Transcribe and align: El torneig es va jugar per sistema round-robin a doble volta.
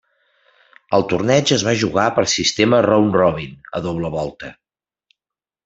El 0.97 1.03
torneig 1.11 1.51
es 1.57 1.65
va 1.67 1.73
jugar 1.83 2.05
per 2.17 2.25
sistema 2.33 2.81
round-robin 2.89 3.55
a 3.79 3.83
doble 3.89 4.15
volta. 4.19 4.51